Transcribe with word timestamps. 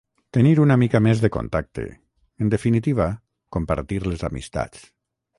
Tenir 0.35 0.53
una 0.61 0.75
mica 0.83 0.99
més 1.07 1.19
de 1.25 1.29
contacte, 1.35 1.83
en 2.45 2.49
definitiva, 2.53 3.07
compartir 3.57 3.99
les 4.07 4.25
amistats. 4.31 4.89